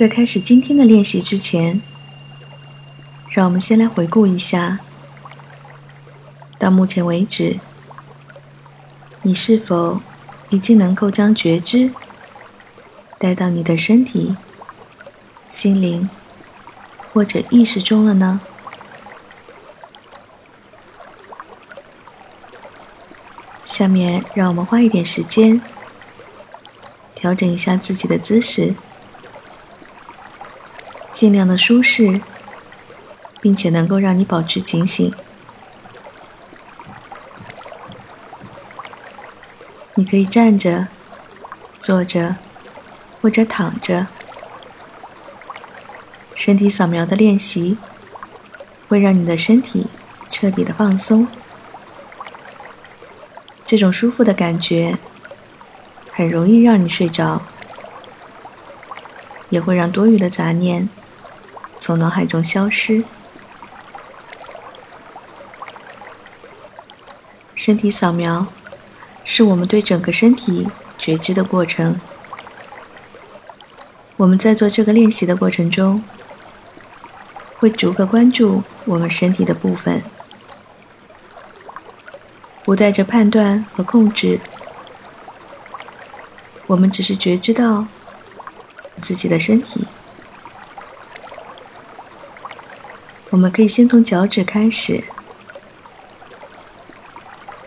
[0.00, 1.82] 在开始今天的练习之前，
[3.28, 4.78] 让我们先来回顾一下，
[6.58, 7.58] 到目前为止，
[9.20, 10.00] 你是否
[10.48, 11.90] 已经能够将觉知
[13.18, 14.34] 带到你的身体、
[15.46, 16.08] 心灵
[17.12, 18.40] 或者意识中了呢？
[23.66, 25.60] 下面，让我们花一点时间，
[27.14, 28.74] 调整一下自己的姿势。
[31.12, 32.20] 尽量的舒适，
[33.40, 35.12] 并且能够让你保持警醒。
[39.94, 40.88] 你可以站着、
[41.78, 42.36] 坐着
[43.20, 44.06] 或者躺着。
[46.34, 47.76] 身体扫描的练习
[48.88, 49.88] 会让你的身体
[50.30, 51.28] 彻底的放松。
[53.66, 54.98] 这种舒服的感觉
[56.10, 57.42] 很容易让你睡着，
[59.50, 60.88] 也会让多余的杂念。
[61.90, 63.02] 从脑海中消失。
[67.56, 68.46] 身体扫描
[69.24, 71.98] 是我们对整个身体觉知的过程。
[74.18, 76.04] 我们在做这个练习的过程中，
[77.58, 80.00] 会逐个关注我们身体的部分，
[82.62, 84.38] 不带着判断和控制。
[86.68, 87.84] 我们只是觉知到
[89.02, 89.88] 自己的身体。
[93.30, 95.04] 我们可以先从脚趾开始，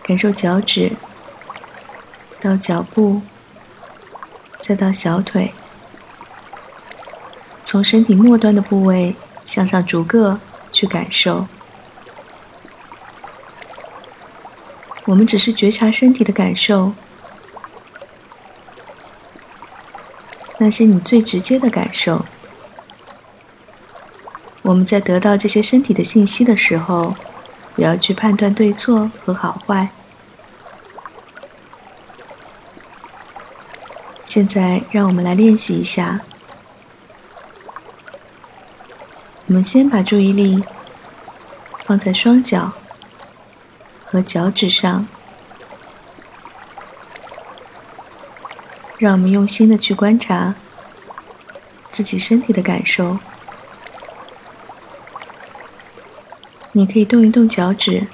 [0.02, 0.92] 感受脚趾
[2.38, 3.22] 到脚部，
[4.60, 5.54] 再到小腿，
[7.64, 10.38] 从身体末端的部位向上逐个
[10.70, 11.46] 去感受。
[15.06, 16.92] 我们只是觉察身体的感受，
[20.58, 22.26] 那些你最直接的感受。
[24.64, 27.14] 我们在得到这些身体的信息的时候，
[27.74, 29.90] 不要去判断对错和好坏。
[34.24, 36.22] 现在，让我们来练习一下。
[39.46, 40.64] 我们先把注意力
[41.84, 42.72] 放在双脚
[44.06, 45.06] 和脚趾上，
[48.96, 50.54] 让我们用心的去观察
[51.90, 53.18] 自己身体的感受。
[56.76, 58.08] 你可以动一动脚趾，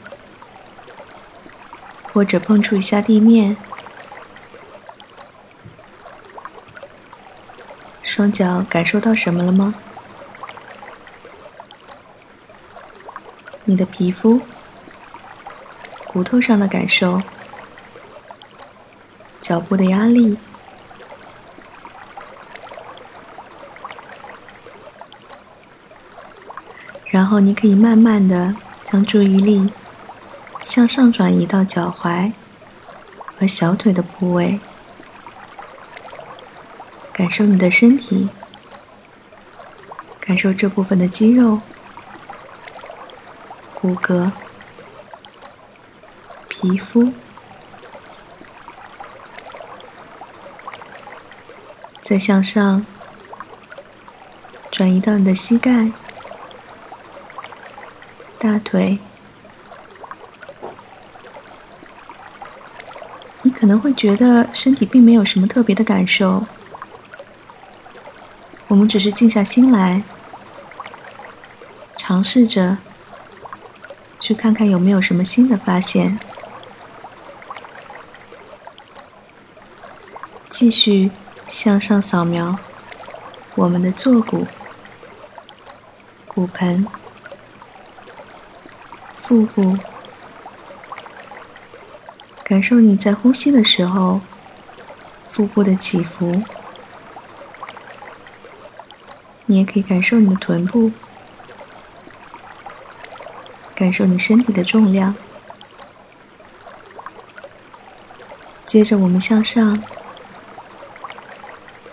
[2.12, 3.56] 或者碰触一下地面。
[8.02, 9.74] 双脚感受到什么了吗？
[13.64, 14.42] 你的皮肤、
[16.06, 17.22] 骨头上的感受，
[19.40, 20.36] 脚部的压力。
[27.10, 28.54] 然后你可以慢慢的
[28.84, 29.72] 将注意力
[30.62, 32.32] 向上转移到脚踝
[33.36, 34.60] 和小腿的部位，
[37.12, 38.28] 感受你的身体，
[40.20, 41.60] 感受这部分的肌肉、
[43.74, 44.30] 骨骼、
[46.48, 47.12] 皮肤，
[52.02, 52.86] 再向上
[54.70, 55.90] 转移到你的膝盖。
[58.42, 58.98] 大腿，
[63.42, 66.46] 你可能会觉得身体并没有什么特别的感受。
[68.68, 70.02] 我们只是静下心来，
[71.94, 72.78] 尝试着
[74.18, 76.18] 去看看有没有什么新的发现。
[80.48, 81.10] 继续
[81.46, 82.58] 向上扫描
[83.54, 84.46] 我们的坐骨、
[86.26, 86.86] 骨盆。
[89.30, 89.78] 腹部，
[92.42, 94.20] 感受你在呼吸的时候
[95.28, 96.42] 腹部的起伏。
[99.46, 100.90] 你也可以感受你的臀部，
[103.72, 105.14] 感受你身体的重量。
[108.66, 109.80] 接着，我们向上，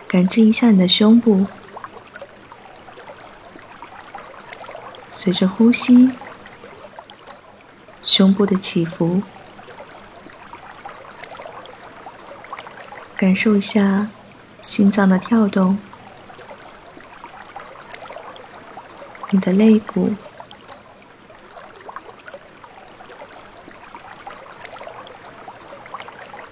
[0.07, 1.45] 感知一下你的胸部，
[5.11, 6.09] 随着呼吸。
[8.17, 9.21] 胸部的起伏，
[13.15, 14.07] 感受一下
[14.63, 15.77] 心脏的跳动，
[19.29, 20.15] 你的肋骨，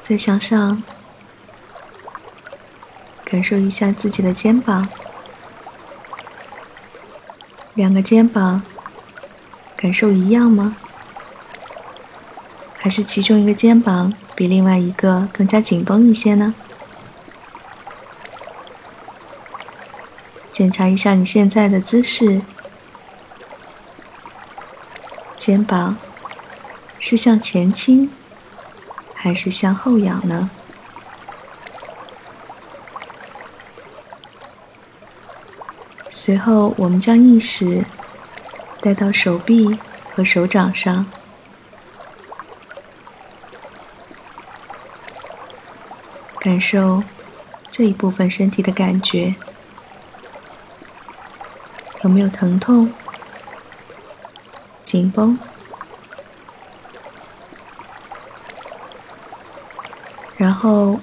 [0.03, 0.83] 再向上，
[3.23, 4.88] 感受一下自己的肩膀、
[7.73, 8.62] 两个肩膀
[9.75, 10.77] 感受一样吗？
[12.86, 16.54] 还是其中一个肩膀比另外一个更加紧绷一些呢？
[20.52, 22.44] 检查一下你现在的姿势，
[25.36, 25.98] 肩膀
[27.00, 28.12] 是向前倾
[29.16, 30.52] 还是向后仰呢？
[36.12, 37.84] 随后，我们将意识
[38.80, 39.80] 带到手臂
[40.14, 41.08] 和手掌上，
[46.45, 47.01] 感受
[47.71, 49.33] 这一部分身体的感觉。
[52.03, 52.94] 有没有疼痛、
[54.83, 55.39] 紧绷？
[60.38, 61.00] 然后，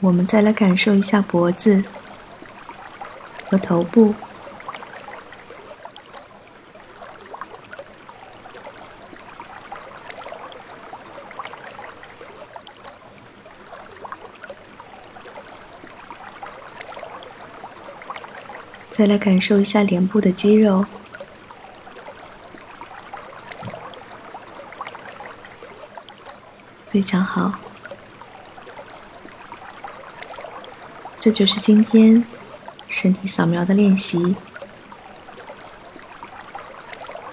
[0.00, 1.84] 我们再来感受一下脖子
[3.50, 4.14] 和头部，
[18.96, 20.86] 再来感受一下脸部的肌肉，
[26.88, 27.54] 非常好。
[31.18, 32.24] 这就是今天
[32.86, 34.36] 身体扫描的练习。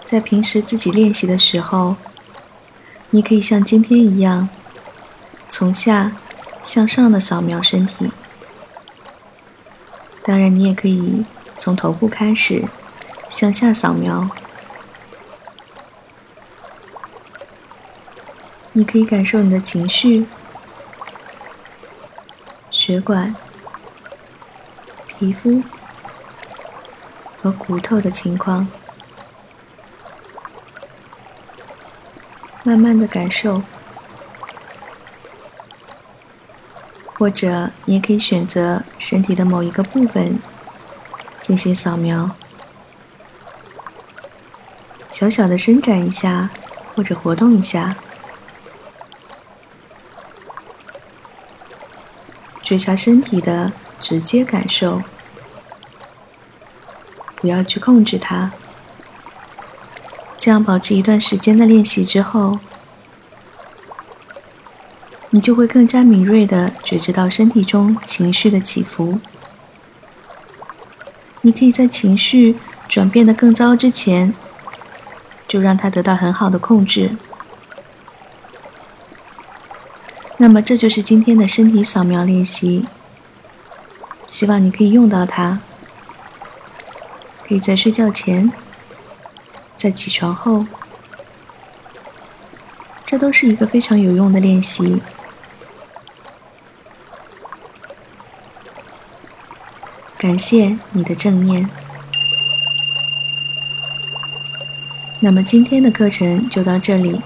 [0.03, 1.95] 在平时自己练习的时候，
[3.11, 4.49] 你可以像今天一样，
[5.47, 6.13] 从下
[6.63, 8.11] 向上的扫描身体。
[10.23, 11.23] 当然，你也可以
[11.61, 12.65] 从头部开始
[13.29, 14.27] 向下扫描。
[18.73, 20.25] 你可以感受你的情绪、
[22.71, 23.35] 血管。
[25.19, 25.61] 皮肤
[27.39, 28.67] 和骨头的情况，
[32.63, 33.61] 慢慢的感受，
[37.05, 40.39] 或者你也可以选择身体的某一个部分
[41.51, 42.31] 进行扫描，
[45.09, 46.49] 小小的伸展一下，
[46.95, 47.97] 或者活动一下，
[52.63, 53.73] 觉察身体的。
[53.99, 55.01] 直接感受，
[57.35, 58.53] 不要去控制它。
[60.37, 62.59] 这样保持一段时间的练习之后，
[65.29, 69.19] 你就会更加敏锐的觉知到身体中情绪的起伏。
[71.41, 72.55] 你可以在情绪
[72.87, 74.33] 转变的更糟之前，
[75.47, 77.11] 就让它得到很好的控制。
[80.37, 82.85] 那么，这就是今天的身体扫描练习。
[84.27, 85.59] 希望你可以用到它，
[87.47, 88.51] 可以在睡觉前，
[89.75, 90.65] 在起床后，
[93.05, 95.01] 这都是一个非常有用的练习。
[100.31, 101.69] 感谢你的正念。
[105.19, 107.19] 那么今天的课程就到这里。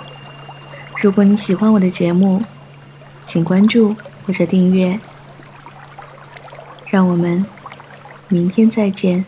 [1.00, 2.42] 如果你喜欢我的节目，
[3.24, 5.00] 请关注或者订阅。
[6.88, 7.46] 让我们
[8.28, 9.24] 明天再见。